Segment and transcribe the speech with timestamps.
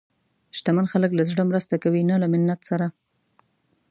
[0.57, 2.87] شتمن خلک له زړه مرسته کوي، نه له منت سره.